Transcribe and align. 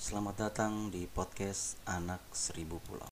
Selamat 0.00 0.48
datang 0.48 0.88
di 0.88 1.04
podcast 1.04 1.76
Anak 1.84 2.32
Seribu 2.32 2.80
Pulau. 2.80 3.09